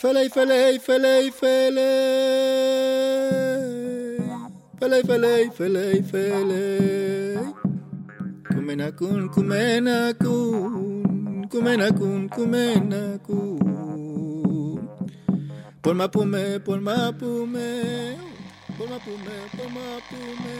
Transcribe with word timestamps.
Fele, 0.00 0.30
fele, 0.30 0.78
fele, 0.80 1.30
fele. 1.30 1.90
Fele, 4.80 5.02
fele, 5.04 5.50
fele, 5.56 6.02
fele. 6.10 6.64
Kumena 9.34 10.14
kun! 10.14 10.99
Kumenakun, 11.50 12.28
kumenakun. 12.28 13.58
Por 15.82 15.94
mapume, 15.96 16.60
por 16.60 16.80
mapume. 16.80 18.16
Por 18.78 18.88
mapume, 18.88 19.36
por 19.56 19.68
mapume. 19.68 20.56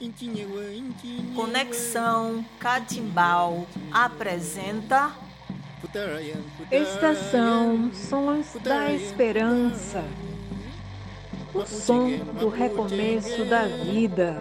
Intinhegue, 0.00 0.76
intinhegue. 0.76 1.34
Conexão 1.36 2.44
Catimbau 2.58 3.64
apresenta 3.92 5.12
Putarayan, 5.80 6.42
putarayan. 6.56 6.82
Estação 6.82 7.92
Sons 7.94 8.56
da 8.64 8.92
Esperança. 8.92 10.02
O 11.54 11.64
som 11.64 12.10
do 12.40 12.48
recomeço 12.48 13.44
da 13.44 13.66
vida. 13.66 14.40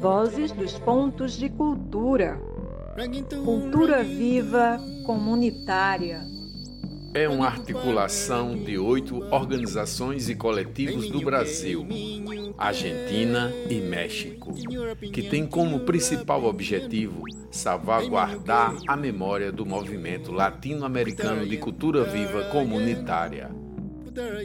Vozes 0.00 0.50
dos 0.50 0.78
pontos 0.78 1.34
de 1.34 1.50
cultura. 1.50 2.40
Cultura 3.44 4.04
viva 4.04 4.78
comunitária. 5.04 6.20
É 7.12 7.28
uma 7.28 7.46
articulação 7.46 8.56
de 8.56 8.78
oito 8.78 9.20
organizações 9.34 10.28
e 10.28 10.36
coletivos 10.36 11.10
do 11.10 11.20
Brasil, 11.20 11.84
Argentina 12.56 13.52
e 13.68 13.80
México, 13.80 14.54
que 15.12 15.22
tem 15.22 15.44
como 15.44 15.80
principal 15.80 16.44
objetivo 16.44 17.22
salvaguardar 17.50 18.76
a 18.86 18.96
memória 18.96 19.50
do 19.50 19.66
movimento 19.66 20.30
latino-americano 20.30 21.44
de 21.48 21.56
cultura 21.56 22.04
viva 22.04 22.44
comunitária. 22.44 23.50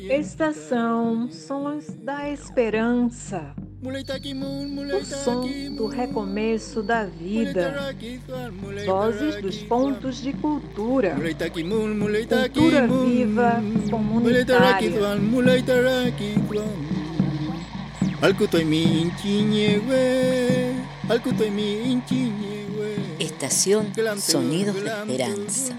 Estação 0.10 1.30
Sons 1.32 1.88
da 2.04 2.32
Esperança. 2.32 3.54
O 3.82 5.06
som 5.06 5.48
do 5.76 5.88
recomeço 5.88 6.84
da 6.84 7.06
vida. 7.06 7.96
Vozes 8.86 9.42
dos 9.42 9.58
pontos 9.60 10.22
de 10.22 10.34
cultura. 10.34 11.16
Cultura 11.16 12.88
viva 12.88 13.64
comunitária. 13.90 14.90
Estación 23.18 23.94
Sonidos 24.20 24.76
de 24.76 24.90
Esperanza. 24.90 25.74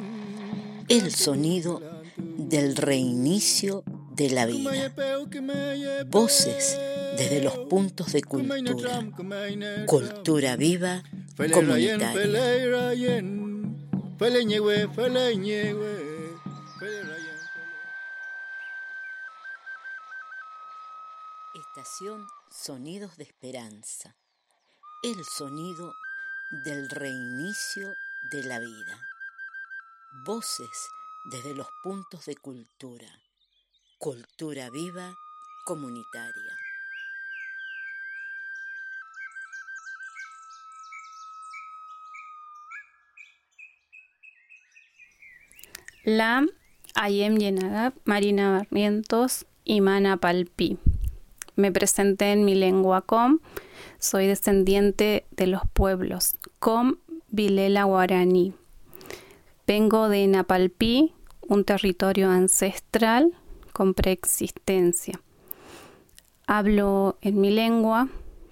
El 0.88 1.14
sonido 1.14 1.82
del 2.16 2.76
reinicio 2.76 3.84
de 4.14 4.30
la 4.30 4.46
vida. 4.46 4.70
Voces 6.08 6.78
desde 7.20 7.42
los 7.42 7.58
puntos 7.68 8.12
de 8.12 8.22
cultura. 8.22 9.04
Cultura 9.86 10.56
viva 10.56 11.02
comunitaria. 11.36 12.12
Estación 21.54 22.26
Sonidos 22.50 23.16
de 23.18 23.24
Esperanza. 23.24 24.16
El 25.02 25.22
sonido 25.24 25.92
del 26.64 26.88
reinicio 26.88 27.88
de 28.32 28.44
la 28.44 28.58
vida. 28.58 28.98
Voces 30.24 30.88
desde 31.30 31.54
los 31.54 31.68
puntos 31.82 32.24
de 32.24 32.36
cultura. 32.36 33.08
Cultura 33.98 34.70
viva 34.70 35.14
comunitaria. 35.66 36.69
Lam, 46.04 46.48
Ayem 46.94 47.36
Yenagab, 47.36 47.92
Marina 48.04 48.52
Barrientos 48.58 49.44
y 49.64 49.82
Mana 49.82 50.16
Palpi. 50.16 50.78
Me 51.56 51.70
presenté 51.72 52.32
en 52.32 52.46
mi 52.46 52.54
lengua 52.54 53.02
com, 53.02 53.40
soy 53.98 54.26
descendiente 54.26 55.26
de 55.30 55.46
los 55.46 55.60
pueblos 55.74 56.36
com, 56.58 56.96
Vilela 57.28 57.84
Guaraní. 57.84 58.54
Vengo 59.66 60.08
de 60.08 60.26
Napalpí, 60.26 61.12
un 61.46 61.64
territorio 61.64 62.30
ancestral 62.30 63.34
con 63.74 63.92
preexistencia. 63.92 65.20
Hablo 66.46 67.18
en 67.20 67.40
mi 67.42 67.50
lengua 67.50 68.08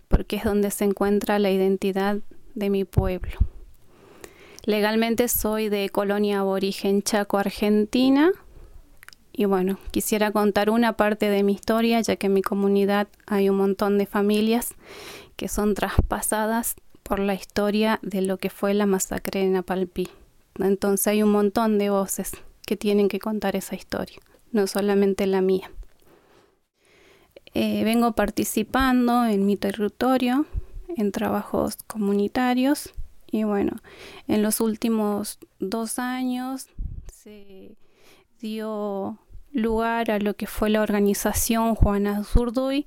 porque 0.08 0.36
es 0.36 0.44
donde 0.44 0.70
se 0.70 0.84
encuentra 0.84 1.38
la 1.38 1.50
identidad 1.50 2.18
de 2.54 2.68
mi 2.70 2.84
pueblo. 2.84 3.38
Legalmente 4.68 5.28
soy 5.28 5.70
de 5.70 5.88
colonia 5.88 6.40
aborigen 6.40 7.00
Chaco, 7.02 7.38
Argentina. 7.38 8.32
Y 9.32 9.46
bueno, 9.46 9.78
quisiera 9.92 10.30
contar 10.30 10.68
una 10.68 10.92
parte 10.92 11.30
de 11.30 11.42
mi 11.42 11.54
historia, 11.54 12.02
ya 12.02 12.16
que 12.16 12.26
en 12.26 12.34
mi 12.34 12.42
comunidad 12.42 13.08
hay 13.24 13.48
un 13.48 13.56
montón 13.56 13.96
de 13.96 14.04
familias 14.04 14.74
que 15.36 15.48
son 15.48 15.72
traspasadas 15.72 16.76
por 17.02 17.18
la 17.18 17.32
historia 17.32 17.98
de 18.02 18.20
lo 18.20 18.36
que 18.36 18.50
fue 18.50 18.74
la 18.74 18.84
masacre 18.84 19.40
de 19.40 19.46
Napalpí. 19.46 20.10
Entonces 20.58 21.06
hay 21.06 21.22
un 21.22 21.32
montón 21.32 21.78
de 21.78 21.88
voces 21.88 22.32
que 22.66 22.76
tienen 22.76 23.08
que 23.08 23.20
contar 23.20 23.56
esa 23.56 23.74
historia, 23.74 24.18
no 24.52 24.66
solamente 24.66 25.26
la 25.26 25.40
mía. 25.40 25.70
Eh, 27.54 27.84
vengo 27.84 28.12
participando 28.12 29.24
en 29.24 29.46
mi 29.46 29.56
territorio, 29.56 30.44
en 30.94 31.10
trabajos 31.10 31.76
comunitarios 31.86 32.92
y 33.30 33.44
bueno, 33.44 33.76
en 34.26 34.42
los 34.42 34.60
últimos 34.60 35.38
dos 35.58 35.98
años 35.98 36.68
se 37.12 37.76
dio 38.40 39.18
lugar 39.52 40.10
a 40.10 40.18
lo 40.18 40.34
que 40.34 40.46
fue 40.46 40.70
la 40.70 40.82
organización 40.82 41.74
Juana 41.74 42.24
Zurduy, 42.24 42.86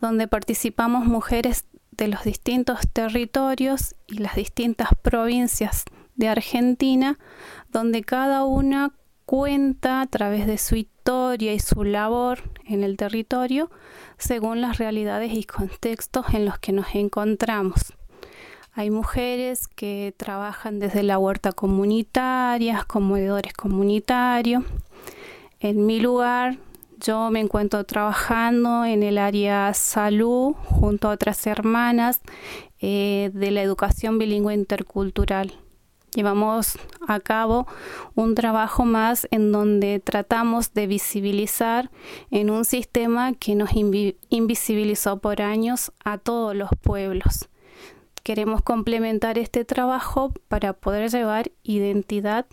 donde 0.00 0.28
participamos 0.28 1.06
mujeres 1.06 1.66
de 1.92 2.08
los 2.08 2.24
distintos 2.24 2.80
territorios 2.92 3.94
y 4.06 4.18
las 4.18 4.34
distintas 4.34 4.88
provincias 5.02 5.84
de 6.16 6.28
Argentina, 6.28 7.18
donde 7.70 8.02
cada 8.02 8.44
una 8.44 8.92
cuenta 9.26 10.00
a 10.00 10.06
través 10.06 10.46
de 10.46 10.58
su 10.58 10.76
historia 10.76 11.52
y 11.52 11.60
su 11.60 11.84
labor 11.84 12.42
en 12.64 12.82
el 12.82 12.96
territorio 12.96 13.70
según 14.18 14.60
las 14.60 14.78
realidades 14.78 15.32
y 15.32 15.44
contextos 15.44 16.26
en 16.34 16.44
los 16.44 16.58
que 16.58 16.72
nos 16.72 16.94
encontramos. 16.94 17.94
Hay 18.72 18.90
mujeres 18.90 19.66
que 19.66 20.14
trabajan 20.16 20.78
desde 20.78 21.02
la 21.02 21.18
huerta 21.18 21.50
comunitaria, 21.52 22.84
comedores 22.86 23.52
comunitarios. 23.52 24.62
En 25.58 25.86
mi 25.86 25.98
lugar, 25.98 26.56
yo 27.00 27.30
me 27.30 27.40
encuentro 27.40 27.82
trabajando 27.84 28.84
en 28.84 29.02
el 29.02 29.18
área 29.18 29.74
salud 29.74 30.54
junto 30.66 31.08
a 31.08 31.12
otras 31.12 31.46
hermanas 31.48 32.20
eh, 32.80 33.30
de 33.34 33.50
la 33.50 33.62
educación 33.62 34.18
bilingüe 34.18 34.54
intercultural. 34.54 35.52
Llevamos 36.14 36.78
a 37.06 37.20
cabo 37.20 37.66
un 38.14 38.34
trabajo 38.34 38.84
más 38.84 39.26
en 39.30 39.50
donde 39.50 40.00
tratamos 40.00 40.74
de 40.74 40.86
visibilizar 40.86 41.90
en 42.30 42.50
un 42.50 42.64
sistema 42.64 43.32
que 43.34 43.54
nos 43.54 43.70
invisibilizó 43.74 45.18
por 45.18 45.42
años 45.42 45.92
a 46.04 46.18
todos 46.18 46.54
los 46.54 46.70
pueblos. 46.80 47.48
Queremos 48.22 48.62
complementar 48.62 49.38
este 49.38 49.64
trabajo 49.64 50.32
para 50.48 50.72
poder 50.72 51.10
llevar 51.10 51.50
identidad 51.62 52.46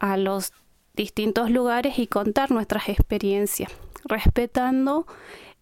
a 0.00 0.16
los 0.16 0.52
distintos 0.94 1.50
lugares 1.50 1.98
y 1.98 2.06
contar 2.06 2.50
nuestras 2.50 2.88
experiencias, 2.88 3.70
respetando 4.04 5.06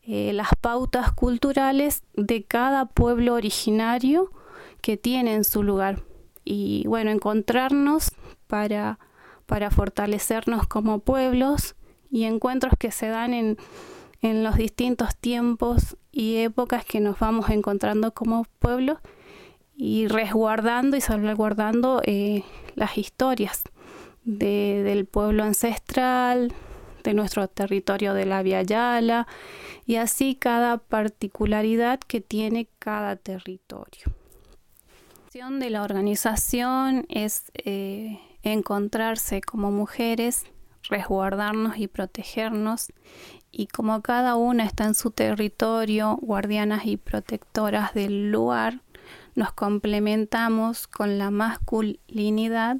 eh, 0.02 0.32
las 0.32 0.48
pautas 0.60 1.12
culturales 1.12 2.02
de 2.14 2.44
cada 2.44 2.86
pueblo 2.86 3.34
originario 3.34 4.30
que 4.80 4.96
tiene 4.96 5.34
en 5.34 5.44
su 5.44 5.62
lugar. 5.62 6.02
Y 6.44 6.84
bueno, 6.86 7.10
encontrarnos 7.10 8.12
para, 8.46 8.98
para 9.46 9.70
fortalecernos 9.70 10.66
como 10.66 11.00
pueblos 11.00 11.74
y 12.10 12.24
encuentros 12.24 12.74
que 12.78 12.90
se 12.90 13.08
dan 13.08 13.34
en, 13.34 13.58
en 14.22 14.44
los 14.44 14.56
distintos 14.56 15.16
tiempos 15.16 15.96
y 16.10 16.36
épocas 16.36 16.84
que 16.84 17.00
nos 17.00 17.18
vamos 17.18 17.50
encontrando 17.50 18.14
como 18.14 18.44
pueblos 18.60 18.98
y 19.78 20.08
resguardando 20.08 20.96
y 20.96 21.00
salvaguardando 21.00 22.02
eh, 22.04 22.42
las 22.74 22.98
historias 22.98 23.62
del 24.24 25.06
pueblo 25.06 25.44
ancestral, 25.44 26.52
de 27.04 27.14
nuestro 27.14 27.46
territorio 27.48 28.12
de 28.12 28.26
la 28.26 28.42
Via 28.42 28.62
Yala 28.62 29.28
y 29.86 29.96
así 29.96 30.34
cada 30.34 30.78
particularidad 30.78 32.00
que 32.00 32.20
tiene 32.20 32.68
cada 32.80 33.14
territorio. 33.14 34.02
La 35.32 35.48
de 35.50 35.70
la 35.70 35.84
organización 35.84 37.06
es 37.08 37.52
eh, 37.54 38.18
encontrarse 38.42 39.40
como 39.40 39.70
mujeres, 39.70 40.44
resguardarnos 40.90 41.78
y 41.78 41.86
protegernos 41.86 42.88
y 43.52 43.68
como 43.68 44.02
cada 44.02 44.34
una 44.34 44.64
está 44.64 44.84
en 44.84 44.94
su 44.94 45.12
territorio, 45.12 46.18
guardianas 46.20 46.84
y 46.86 46.96
protectoras 46.96 47.94
del 47.94 48.32
lugar, 48.32 48.80
nos 49.34 49.52
complementamos 49.52 50.86
con 50.86 51.18
la 51.18 51.30
masculinidad 51.30 52.78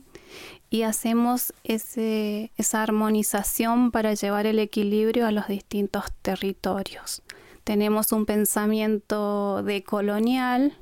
y 0.71 0.83
hacemos 0.83 1.53
esa 1.65 2.83
armonización 2.83 3.91
para 3.91 4.15
llevar 4.15 4.47
el 4.47 4.59
equilibrio 4.59 5.27
a 5.27 5.33
los 5.33 5.49
distintos 5.49 6.05
territorios. 6.23 7.23
Tenemos 7.65 8.13
un 8.13 8.27
pensamiento 8.27 9.63
decolonial 9.63 10.77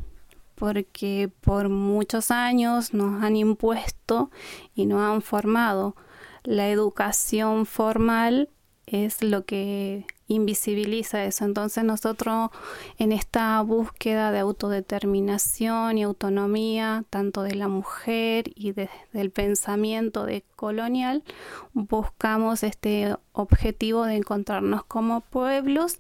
porque 0.55 1.31
por 1.43 1.69
muchos 1.69 2.31
años 2.31 2.95
nos 2.95 3.23
han 3.23 3.37
impuesto 3.37 4.31
y 4.75 4.87
nos 4.87 5.03
han 5.03 5.23
formado. 5.23 5.95
La 6.43 6.69
educación 6.69 7.67
formal 7.67 8.49
es 8.87 9.23
lo 9.23 9.45
que 9.45 10.07
invisibiliza 10.29 11.25
eso. 11.25 11.45
Entonces 11.45 11.85
nosotros 11.85 12.51
en 12.99 13.13
esta 13.13 13.61
búsqueda 13.63 14.33
de 14.33 14.41
autodeterminación 14.41 15.99
y 15.99 16.03
autonomía, 16.03 17.05
tanto 17.11 17.43
de 17.43 17.55
la 17.55 17.69
mujer 17.69 18.51
y 18.55 18.73
del 18.73 19.31
pensamiento 19.31 20.25
de 20.25 20.45
colonial, 20.57 21.23
buscamos 21.73 22.63
este 22.63 23.15
objetivo 23.33 24.05
de 24.05 24.17
encontrarnos 24.17 24.85
como 24.85 25.21
pueblos 25.21 25.99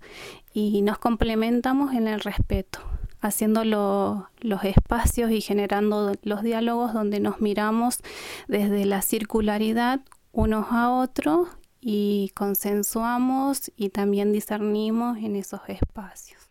y 0.52 0.82
nos 0.82 0.98
complementamos 0.98 1.94
en 1.94 2.08
el 2.08 2.20
respeto 2.20 2.80
haciendo 3.20 3.64
los 3.64 4.64
espacios 4.64 5.30
y 5.30 5.40
generando 5.40 6.12
los 6.22 6.42
diálogos 6.42 6.92
donde 6.92 7.18
nos 7.18 7.40
miramos 7.40 7.98
desde 8.46 8.84
la 8.84 9.02
circularidad 9.02 10.00
unos 10.32 10.66
a 10.70 10.90
otros 10.90 11.48
y 11.88 12.32
consensuamos 12.34 13.70
y 13.76 13.90
también 13.90 14.32
discernimos 14.32 15.18
en 15.18 15.36
esos 15.36 15.60
espacios. 15.68 16.50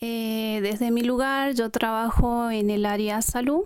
Eh, 0.00 0.60
desde 0.62 0.90
mi 0.90 1.02
lugar 1.02 1.52
yo 1.52 1.68
trabajo 1.68 2.50
en 2.50 2.70
el 2.70 2.86
área 2.86 3.20
salud 3.20 3.64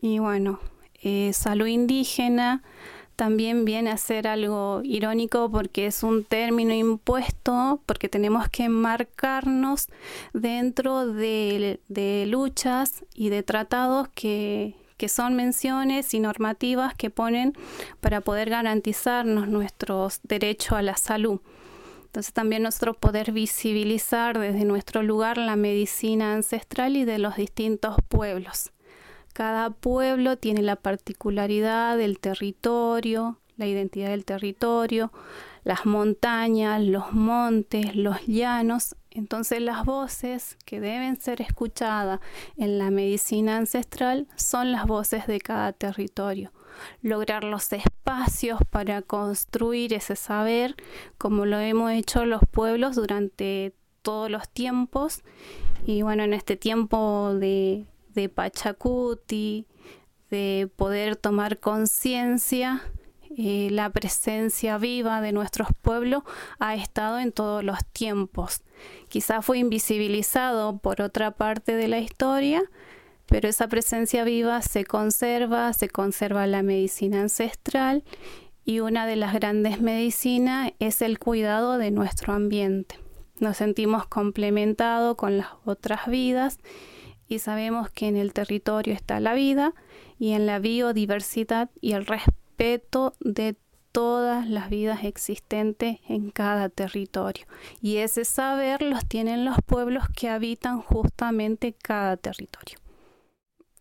y 0.00 0.20
bueno, 0.20 0.58
eh, 1.02 1.34
salud 1.34 1.66
indígena 1.66 2.62
también 3.14 3.66
viene 3.66 3.90
a 3.90 3.98
ser 3.98 4.26
algo 4.26 4.80
irónico 4.84 5.50
porque 5.50 5.84
es 5.84 6.02
un 6.02 6.24
término 6.24 6.72
impuesto, 6.72 7.82
porque 7.84 8.08
tenemos 8.08 8.48
que 8.48 8.70
marcarnos 8.70 9.88
dentro 10.32 11.06
de 11.06 12.24
luchas 12.26 13.04
y 13.14 13.28
de 13.28 13.42
tratados 13.42 14.08
que, 14.14 14.76
que 14.98 15.08
son 15.08 15.34
menciones 15.34 16.12
y 16.12 16.20
normativas 16.20 16.94
que 16.94 17.08
ponen 17.08 17.54
para 18.00 18.20
poder 18.20 18.50
garantizarnos 18.50 19.48
nuestros 19.48 20.20
derechos 20.24 20.72
a 20.72 20.82
la 20.82 20.96
salud. 20.96 21.40
Entonces 22.04 22.32
también 22.32 22.62
nosotros 22.62 22.96
poder 22.96 23.32
visibilizar 23.32 24.38
desde 24.38 24.64
nuestro 24.64 25.02
lugar 25.02 25.38
la 25.38 25.56
medicina 25.56 26.34
ancestral 26.34 26.96
y 26.96 27.04
de 27.04 27.18
los 27.18 27.36
distintos 27.36 27.96
pueblos. 28.08 28.72
Cada 29.32 29.70
pueblo 29.70 30.36
tiene 30.36 30.62
la 30.62 30.76
particularidad 30.76 31.96
del 31.96 32.18
territorio, 32.18 33.38
la 33.56 33.66
identidad 33.66 34.08
del 34.10 34.24
territorio, 34.24 35.12
las 35.64 35.86
montañas, 35.86 36.82
los 36.82 37.12
montes, 37.12 37.94
los 37.94 38.26
llanos. 38.26 38.96
Entonces 39.10 39.60
las 39.60 39.84
voces 39.84 40.56
que 40.64 40.80
deben 40.80 41.20
ser 41.20 41.40
escuchadas 41.40 42.20
en 42.56 42.78
la 42.78 42.90
medicina 42.90 43.56
ancestral 43.56 44.28
son 44.36 44.72
las 44.72 44.86
voces 44.86 45.26
de 45.26 45.40
cada 45.40 45.72
territorio. 45.72 46.52
Lograr 47.02 47.44
los 47.44 47.72
espacios 47.72 48.60
para 48.70 49.02
construir 49.02 49.94
ese 49.94 50.14
saber 50.14 50.76
como 51.16 51.46
lo 51.46 51.58
hemos 51.58 51.90
hecho 51.92 52.24
los 52.24 52.42
pueblos 52.50 52.96
durante 52.96 53.74
todos 54.02 54.30
los 54.30 54.48
tiempos. 54.48 55.22
Y 55.86 56.02
bueno, 56.02 56.22
en 56.22 56.34
este 56.34 56.56
tiempo 56.56 57.34
de, 57.34 57.86
de 58.14 58.28
Pachacuti, 58.28 59.66
de 60.30 60.70
poder 60.76 61.16
tomar 61.16 61.58
conciencia 61.58 62.82
eh, 63.36 63.68
la 63.70 63.90
presencia 63.90 64.78
viva 64.78 65.20
de 65.20 65.32
nuestros 65.32 65.68
pueblos 65.82 66.22
ha 66.58 66.74
estado 66.74 67.18
en 67.18 67.32
todos 67.32 67.62
los 67.62 67.84
tiempos. 67.92 68.62
Quizá 69.08 69.42
fue 69.42 69.58
invisibilizado 69.58 70.78
por 70.78 71.00
otra 71.00 71.32
parte 71.32 71.74
de 71.74 71.88
la 71.88 71.98
historia, 71.98 72.62
pero 73.26 73.48
esa 73.48 73.68
presencia 73.68 74.24
viva 74.24 74.62
se 74.62 74.84
conserva, 74.84 75.72
se 75.72 75.88
conserva 75.88 76.46
la 76.46 76.62
medicina 76.62 77.20
ancestral 77.20 78.04
y 78.64 78.80
una 78.80 79.06
de 79.06 79.16
las 79.16 79.34
grandes 79.34 79.80
medicinas 79.80 80.72
es 80.78 81.02
el 81.02 81.18
cuidado 81.18 81.78
de 81.78 81.90
nuestro 81.90 82.32
ambiente. 82.32 82.98
Nos 83.40 83.58
sentimos 83.58 84.06
complementados 84.06 85.16
con 85.16 85.38
las 85.38 85.48
otras 85.64 86.06
vidas 86.06 86.58
y 87.28 87.40
sabemos 87.40 87.90
que 87.90 88.08
en 88.08 88.16
el 88.16 88.32
territorio 88.32 88.94
está 88.94 89.20
la 89.20 89.34
vida 89.34 89.74
y 90.18 90.32
en 90.32 90.46
la 90.46 90.58
biodiversidad 90.58 91.70
y 91.80 91.92
el 91.92 92.06
respeto 92.06 92.47
respeto 92.58 93.14
de 93.20 93.56
todas 93.92 94.48
las 94.48 94.68
vidas 94.68 95.04
existentes 95.04 95.98
en 96.08 96.30
cada 96.30 96.68
territorio. 96.68 97.46
Y 97.80 97.98
ese 97.98 98.24
saber 98.24 98.82
los 98.82 99.06
tienen 99.06 99.44
los 99.44 99.56
pueblos 99.64 100.04
que 100.14 100.28
habitan 100.28 100.80
justamente 100.80 101.72
cada 101.72 102.16
territorio. 102.16 102.78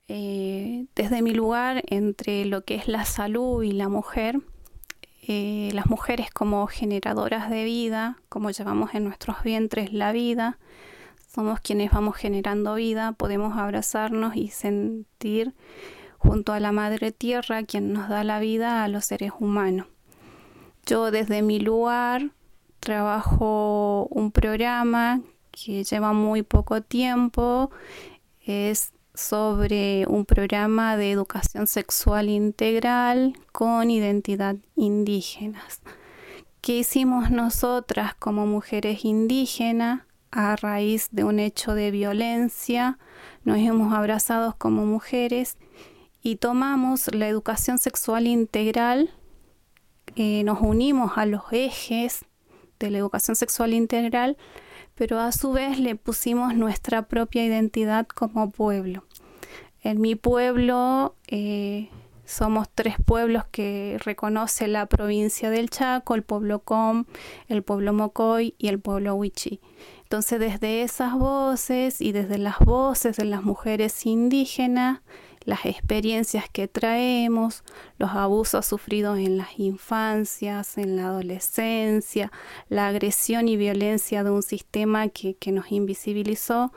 Eh, 0.07 0.85
desde 0.95 1.21
mi 1.21 1.33
lugar, 1.33 1.83
entre 1.87 2.45
lo 2.45 2.63
que 2.63 2.75
es 2.75 2.87
la 2.87 3.03
salud 3.03 3.63
y 3.63 3.71
la 3.71 3.89
mujer, 3.89 4.39
eh, 5.27 5.69
las 5.73 5.87
mujeres 5.87 6.29
como 6.29 6.67
generadoras 6.67 7.49
de 7.49 7.65
vida, 7.65 8.17
como 8.29 8.51
llevamos 8.51 8.93
en 8.93 9.03
nuestros 9.03 9.43
vientres 9.43 9.91
la 9.91 10.13
vida, 10.13 10.59
somos 11.27 11.59
quienes 11.59 11.91
vamos 11.91 12.15
generando 12.15 12.75
vida, 12.75 13.11
podemos 13.11 13.57
abrazarnos 13.57 14.35
y 14.35 14.47
sentir 14.47 15.53
junto 16.17 16.53
a 16.53 16.59
la 16.59 16.71
Madre 16.71 17.11
Tierra, 17.11 17.63
quien 17.63 17.93
nos 17.93 18.09
da 18.09 18.23
la 18.23 18.39
vida 18.39 18.83
a 18.83 18.87
los 18.87 19.05
seres 19.05 19.31
humanos. 19.39 19.87
Yo 20.85 21.11
desde 21.11 21.41
mi 21.41 21.59
lugar 21.59 22.31
trabajo 22.79 24.07
un 24.09 24.31
programa 24.31 25.21
que 25.51 25.83
lleva 25.83 26.13
muy 26.13 26.43
poco 26.43 26.81
tiempo, 26.81 27.71
es 28.45 28.93
sobre 29.13 30.05
un 30.07 30.25
programa 30.25 30.95
de 30.95 31.11
educación 31.11 31.67
sexual 31.67 32.29
integral 32.29 33.33
con 33.51 33.89
identidad 33.89 34.55
indígenas. 34.75 35.81
¿Qué 36.61 36.79
hicimos 36.79 37.31
nosotras 37.31 38.13
como 38.15 38.45
mujeres 38.45 39.03
indígenas 39.05 40.01
a 40.31 40.55
raíz 40.55 41.07
de 41.11 41.23
un 41.23 41.39
hecho 41.39 41.73
de 41.73 41.91
violencia? 41.91 42.99
Nos 43.43 43.57
hemos 43.57 43.93
abrazado 43.93 44.55
como 44.57 44.85
mujeres 44.85 45.57
y 46.27 46.35
tomamos 46.35 47.07
la 47.15 47.29
educación 47.29 47.77
sexual 47.77 48.27
integral, 48.27 49.11
eh, 50.17 50.43
nos 50.43 50.59
unimos 50.59 51.13
a 51.15 51.25
los 51.25 51.43
ejes 51.51 52.25
de 52.79 52.91
la 52.91 52.97
educación 52.97 53.37
sexual 53.37 53.73
integral, 53.73 54.35
pero 54.93 55.21
a 55.21 55.31
su 55.31 55.53
vez 55.53 55.79
le 55.79 55.95
pusimos 55.95 56.53
nuestra 56.53 57.03
propia 57.03 57.45
identidad 57.45 58.07
como 58.07 58.51
pueblo. 58.51 59.05
En 59.81 60.01
mi 60.01 60.15
pueblo 60.15 61.15
eh, 61.29 61.89
somos 62.25 62.67
tres 62.75 62.95
pueblos 63.05 63.45
que 63.49 63.97
reconoce 64.03 64.67
la 64.67 64.85
provincia 64.87 65.49
del 65.49 65.69
Chaco, 65.69 66.13
el 66.13 66.23
pueblo 66.23 66.59
Com, 66.59 67.05
el 67.47 67.63
pueblo 67.63 67.93
Mocoy 67.93 68.53
y 68.57 68.67
el 68.67 68.81
pueblo 68.81 69.15
Huichi. 69.15 69.61
Entonces 70.03 70.41
desde 70.41 70.81
esas 70.81 71.13
voces 71.13 72.01
y 72.01 72.11
desde 72.11 72.37
las 72.37 72.59
voces 72.59 73.15
de 73.15 73.23
las 73.23 73.43
mujeres 73.43 74.05
indígenas, 74.05 74.99
las 75.47 75.65
experiencias 75.65 76.49
que 76.49 76.67
traemos, 76.67 77.63
los 77.97 78.11
abusos 78.11 78.65
sufridos 78.65 79.17
en 79.17 79.37
las 79.37 79.57
infancias, 79.57 80.77
en 80.77 80.97
la 80.97 81.07
adolescencia, 81.07 82.33
la 82.67 82.89
agresión 82.89 83.47
y 83.47 83.55
violencia 83.55 84.25
de 84.25 84.29
un 84.29 84.43
sistema 84.43 85.07
que, 85.07 85.37
nos 85.53 85.71
invisibilizó, 85.71 86.73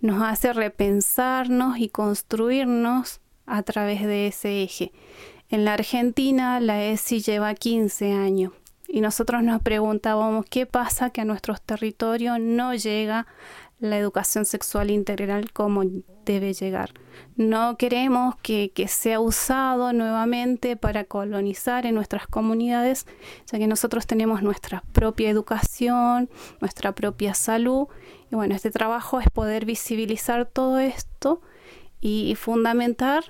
nos 0.00 0.22
hace 0.22 0.52
repensarnos 0.52 1.78
y 1.78 1.88
construirnos 1.88 3.20
a 3.46 3.64
través 3.64 4.02
de 4.02 4.28
ese 4.28 4.62
eje. 4.62 4.92
En 5.50 5.64
la 5.64 5.74
Argentina 5.74 6.60
la 6.60 6.84
ESI 6.84 7.20
lleva 7.20 7.52
15 7.52 8.12
años 8.12 8.52
y 8.86 9.00
nosotros 9.00 9.42
nos 9.42 9.60
preguntábamos 9.60 10.46
qué 10.48 10.66
pasa 10.66 11.10
que 11.10 11.22
a 11.22 11.24
nuestros 11.24 11.60
territorios 11.60 12.38
no 12.38 12.74
llega 12.74 13.26
la 13.78 13.98
educación 13.98 14.44
sexual 14.44 14.90
integral 14.90 15.52
como 15.52 15.82
debe 16.24 16.52
llegar. 16.54 16.92
No 17.36 17.76
queremos 17.76 18.36
que, 18.36 18.72
sea 18.88 19.20
usado 19.20 19.92
nuevamente 19.92 20.76
para 20.76 21.04
colonizar 21.04 21.86
en 21.86 21.94
nuestras 21.94 22.26
comunidades, 22.26 23.06
ya 23.50 23.58
que 23.58 23.66
nosotros 23.66 24.06
tenemos 24.06 24.42
nuestra 24.42 24.82
propia 24.92 25.30
educación, 25.30 26.30
nuestra 26.60 26.92
propia 26.92 27.34
salud. 27.34 27.88
Y 28.30 28.36
bueno, 28.36 28.54
este 28.54 28.70
trabajo 28.70 29.20
es 29.20 29.28
poder 29.30 29.64
visibilizar 29.64 30.46
todo 30.46 30.78
esto 30.78 31.42
y, 32.00 32.34
fundamentar 32.36 33.24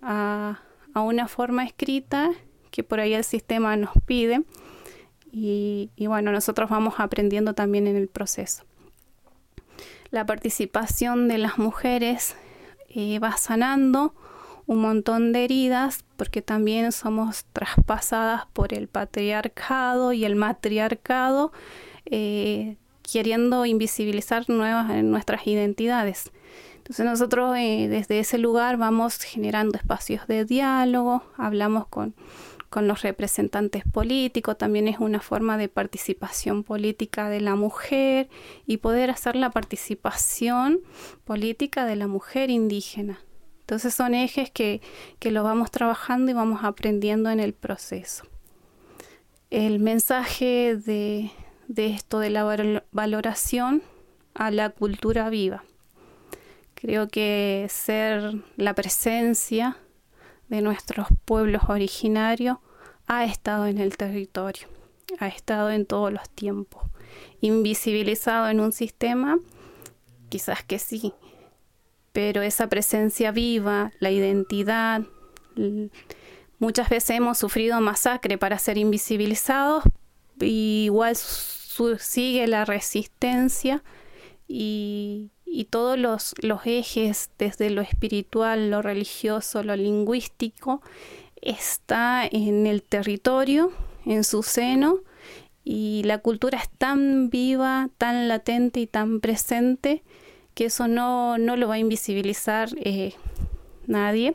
a, 0.00 0.60
una 0.94 1.26
forma 1.26 1.64
escrita 1.64 2.30
que 2.70 2.82
por 2.82 3.00
ahí 3.00 3.14
el 3.14 3.24
sistema 3.24 3.76
nos 3.76 3.92
pide. 4.04 4.44
y 5.32 5.88
bueno, 6.06 6.32
nosotros 6.32 6.68
vamos 6.68 6.94
aprendiendo 6.98 7.54
también 7.54 7.86
en 7.86 7.96
el 7.96 8.08
proceso 8.08 8.64
la 10.12 10.26
participación 10.26 11.26
de 11.26 11.38
las 11.38 11.58
mujeres 11.58 12.36
eh, 12.90 13.18
va 13.18 13.36
sanando 13.36 14.14
un 14.66 14.78
montón 14.78 15.32
de 15.32 15.44
heridas 15.44 16.04
porque 16.16 16.42
también 16.42 16.92
somos 16.92 17.46
traspasadas 17.52 18.42
por 18.52 18.74
el 18.74 18.86
patriarcado 18.86 20.12
y 20.12 20.24
el 20.24 20.36
matriarcado 20.36 21.50
eh, 22.06 22.76
queriendo 23.10 23.66
invisibilizar 23.66 24.48
nuevas 24.48 24.88
nuestras 25.02 25.46
identidades. 25.46 26.30
Entonces 26.76 27.06
nosotros 27.06 27.56
eh, 27.56 27.88
desde 27.88 28.20
ese 28.20 28.36
lugar 28.36 28.76
vamos 28.76 29.16
generando 29.22 29.78
espacios 29.78 30.26
de 30.26 30.44
diálogo, 30.44 31.22
hablamos 31.38 31.86
con 31.86 32.14
con 32.72 32.88
los 32.88 33.02
representantes 33.02 33.84
políticos, 33.84 34.56
también 34.56 34.88
es 34.88 34.98
una 34.98 35.20
forma 35.20 35.58
de 35.58 35.68
participación 35.68 36.64
política 36.64 37.28
de 37.28 37.42
la 37.42 37.54
mujer 37.54 38.30
y 38.66 38.78
poder 38.78 39.10
hacer 39.10 39.36
la 39.36 39.50
participación 39.50 40.80
política 41.24 41.84
de 41.84 41.96
la 41.96 42.06
mujer 42.06 42.48
indígena. 42.48 43.20
Entonces 43.60 43.92
son 43.92 44.14
ejes 44.14 44.50
que, 44.50 44.80
que 45.18 45.30
lo 45.30 45.44
vamos 45.44 45.70
trabajando 45.70 46.30
y 46.30 46.34
vamos 46.34 46.64
aprendiendo 46.64 47.28
en 47.28 47.40
el 47.40 47.52
proceso. 47.52 48.24
El 49.50 49.78
mensaje 49.78 50.74
de, 50.74 51.30
de 51.68 51.88
esto 51.88 52.20
de 52.20 52.30
la 52.30 52.82
valoración 52.90 53.82
a 54.32 54.50
la 54.50 54.70
cultura 54.70 55.28
viva. 55.28 55.62
Creo 56.74 57.06
que 57.08 57.66
ser 57.68 58.32
la 58.56 58.72
presencia 58.72 59.76
de 60.52 60.60
nuestros 60.60 61.08
pueblos 61.24 61.62
originarios 61.68 62.58
ha 63.06 63.24
estado 63.24 63.66
en 63.66 63.78
el 63.78 63.96
territorio, 63.96 64.68
ha 65.18 65.26
estado 65.28 65.70
en 65.70 65.86
todos 65.86 66.12
los 66.12 66.28
tiempos. 66.28 66.82
Invisibilizado 67.40 68.50
en 68.50 68.60
un 68.60 68.70
sistema, 68.72 69.38
quizás 70.28 70.62
que 70.62 70.78
sí, 70.78 71.14
pero 72.12 72.42
esa 72.42 72.68
presencia 72.68 73.32
viva, 73.32 73.92
la 73.98 74.10
identidad, 74.10 75.00
muchas 76.58 76.90
veces 76.90 77.16
hemos 77.16 77.38
sufrido 77.38 77.80
masacre 77.80 78.36
para 78.36 78.58
ser 78.58 78.76
invisibilizados, 78.76 79.84
igual 80.38 81.16
sigue 81.16 82.46
la 82.46 82.66
resistencia 82.66 83.82
y, 84.46 85.30
y 85.52 85.66
todos 85.66 85.98
los, 85.98 86.34
los 86.40 86.60
ejes 86.64 87.30
desde 87.38 87.68
lo 87.68 87.82
espiritual, 87.82 88.70
lo 88.70 88.80
religioso, 88.80 89.62
lo 89.62 89.76
lingüístico, 89.76 90.80
está 91.42 92.26
en 92.26 92.66
el 92.66 92.82
territorio, 92.82 93.70
en 94.06 94.24
su 94.24 94.42
seno, 94.42 95.00
y 95.62 96.02
la 96.04 96.18
cultura 96.18 96.58
es 96.58 96.70
tan 96.70 97.28
viva, 97.28 97.90
tan 97.98 98.28
latente 98.28 98.80
y 98.80 98.86
tan 98.86 99.20
presente 99.20 100.02
que 100.54 100.66
eso 100.66 100.88
no, 100.88 101.36
no 101.36 101.56
lo 101.56 101.68
va 101.68 101.74
a 101.74 101.78
invisibilizar 101.78 102.70
eh, 102.76 103.12
nadie. 103.86 104.34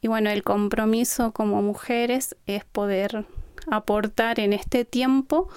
Y 0.00 0.08
bueno, 0.08 0.28
el 0.28 0.42
compromiso 0.42 1.30
como 1.30 1.62
mujeres 1.62 2.36
es 2.46 2.64
poder 2.64 3.26
aportar 3.70 4.40
en 4.40 4.52
este 4.52 4.84
tiempo 4.84 5.48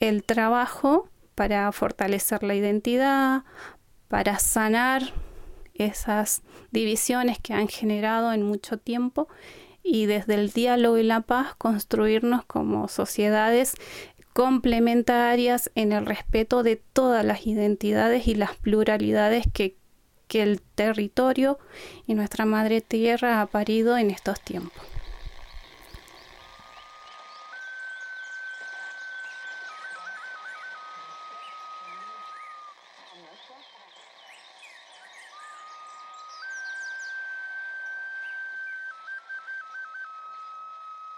el 0.00 0.24
trabajo 0.24 1.10
para 1.34 1.70
fortalecer 1.72 2.42
la 2.42 2.54
identidad, 2.54 3.44
para 4.10 4.40
sanar 4.40 5.12
esas 5.72 6.42
divisiones 6.72 7.38
que 7.38 7.54
han 7.54 7.68
generado 7.68 8.32
en 8.32 8.42
mucho 8.42 8.76
tiempo 8.76 9.28
y 9.84 10.06
desde 10.06 10.34
el 10.34 10.50
diálogo 10.50 10.98
y 10.98 11.04
la 11.04 11.20
paz 11.20 11.54
construirnos 11.56 12.44
como 12.44 12.88
sociedades 12.88 13.74
complementarias 14.32 15.70
en 15.76 15.92
el 15.92 16.06
respeto 16.06 16.64
de 16.64 16.74
todas 16.74 17.24
las 17.24 17.46
identidades 17.46 18.26
y 18.26 18.34
las 18.34 18.56
pluralidades 18.56 19.46
que, 19.52 19.76
que 20.26 20.42
el 20.42 20.60
territorio 20.60 21.60
y 22.08 22.14
nuestra 22.14 22.46
madre 22.46 22.80
tierra 22.80 23.40
ha 23.40 23.46
parido 23.46 23.96
en 23.96 24.10
estos 24.10 24.40
tiempos. 24.40 24.82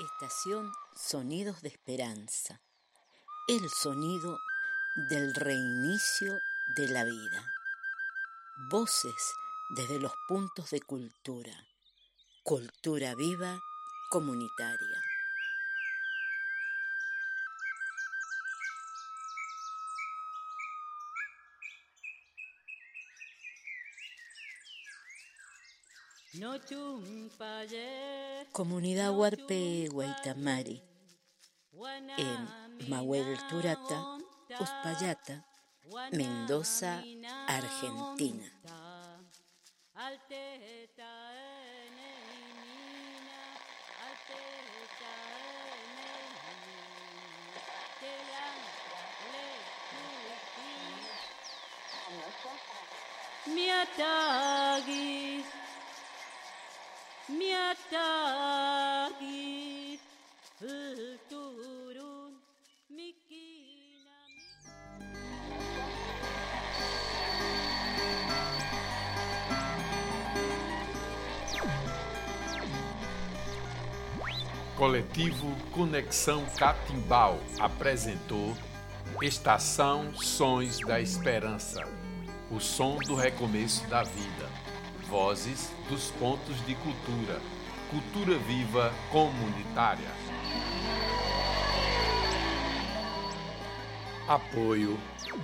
Estación 0.03 0.73
Sonidos 0.97 1.63
de 1.63 1.69
Esperanza, 1.69 2.61
el 3.47 3.71
sonido 3.71 4.37
del 4.97 5.33
reinicio 5.33 6.41
de 6.77 6.89
la 6.89 7.05
vida. 7.05 7.45
Voces 8.69 9.33
desde 9.77 10.01
los 10.01 10.13
puntos 10.27 10.71
de 10.71 10.81
cultura, 10.81 11.55
cultura 12.43 13.15
viva 13.15 13.61
comunitaria. 14.11 15.03
Comunidad 28.53 29.13
Huarpe 29.13 29.89
Guaitamari 29.91 30.83
en 32.19 32.89
Mahuel 32.91 33.39
Turata, 33.49 34.19
Uspallata, 34.61 35.43
Mendoza, 36.13 37.03
Argentina. 37.49 38.45
Miatagi 53.47 55.45
Coletivo 74.77 75.55
Conexão 75.73 76.45
Catimbau 76.59 77.39
apresentou 77.61 78.57
Estação 79.23 80.13
Sons 80.15 80.81
da 80.81 81.01
Esperança, 81.01 81.85
o 82.51 82.59
som 82.59 82.97
do 82.99 83.15
recomeço 83.15 83.87
da 83.87 84.03
vida. 84.03 84.42
Vozes 85.13 85.71
dos 85.91 86.11
pontos 86.13 86.65
de 86.65 86.75
cultura. 86.75 87.39
Cultura 87.91 88.39
viva 88.39 88.91
comunitária. 89.11 90.09
Apoio 94.27 94.99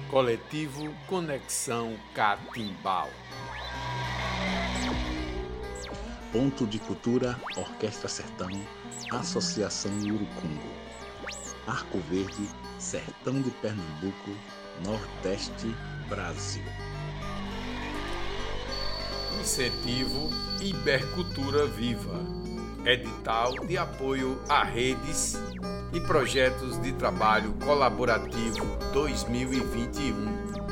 Coletivo 0.08 0.90
Conexão 1.06 1.98
Catimbau. 2.14 3.10
Ponto 6.32 6.66
de 6.66 6.78
Cultura 6.78 7.38
Orquestra 7.54 8.08
Sertão, 8.08 8.48
Associação 9.12 9.92
Urucungo. 9.98 10.72
Arco 11.66 11.98
Verde, 12.08 12.48
Sertão 12.78 13.42
de 13.42 13.50
Pernambuco, 13.50 14.30
Nordeste, 14.82 15.76
Brasil. 16.08 16.64
Incentivo 19.40 20.30
Ibercultura 20.60 21.66
Viva. 21.66 22.18
Edital 22.84 23.54
de 23.66 23.78
apoio 23.78 24.40
a 24.48 24.64
redes 24.64 25.34
e 25.92 26.00
projetos 26.00 26.80
de 26.82 26.92
trabalho 26.92 27.54
colaborativo 27.64 28.64
2021. 28.92 30.67